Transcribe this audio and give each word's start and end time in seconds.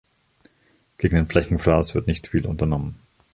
Gegen 0.97 1.15
den 1.15 1.27
Flächenfraß 1.27 1.93
wird 1.93 2.07
nicht 2.07 2.27
viel 2.27 2.47
unternommen. 2.47 2.97